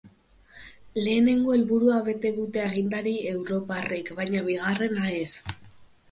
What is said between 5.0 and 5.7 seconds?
ez.